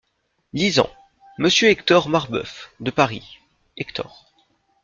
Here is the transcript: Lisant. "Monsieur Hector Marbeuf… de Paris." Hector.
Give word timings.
Lisant. 0.53 0.89
"Monsieur 1.37 1.69
Hector 1.69 2.09
Marbeuf… 2.09 2.73
de 2.79 2.89
Paris." 2.89 3.37
Hector. 3.77 4.25